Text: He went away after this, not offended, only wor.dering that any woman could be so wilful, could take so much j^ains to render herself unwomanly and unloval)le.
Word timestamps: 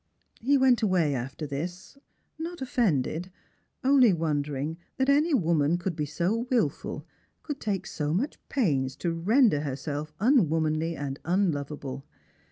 He 0.39 0.57
went 0.57 0.81
away 0.81 1.13
after 1.13 1.45
this, 1.45 1.95
not 2.39 2.59
offended, 2.59 3.29
only 3.83 4.13
wor.dering 4.13 4.77
that 4.97 5.09
any 5.09 5.35
woman 5.35 5.77
could 5.77 5.95
be 5.95 6.07
so 6.07 6.47
wilful, 6.49 7.05
could 7.43 7.59
take 7.61 7.85
so 7.85 8.11
much 8.11 8.39
j^ains 8.49 8.97
to 8.97 9.13
render 9.13 9.59
herself 9.59 10.11
unwomanly 10.19 10.95
and 10.95 11.21
unloval)le. 11.21 12.01